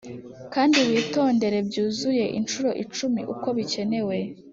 kandi 0.53 0.77
witondere 0.89 1.57
byuzuye 1.67 2.25
inshuro 2.39 2.69
icumi 2.83 3.21
uko 3.33 3.47
bikenewe; 3.57 4.17